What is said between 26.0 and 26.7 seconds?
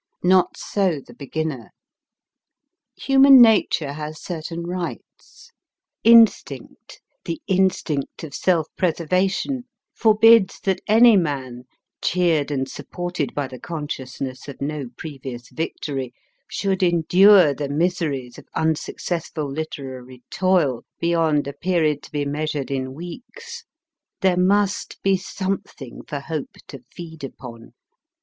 for hope